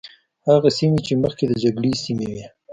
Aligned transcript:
هغه 0.47 0.69
سیمې 0.77 0.99
چې 1.07 1.13
مخکې 1.23 1.45
د 1.47 1.53
جګړې 1.63 1.91
سیمې 2.03 2.27
وي. 2.33 2.45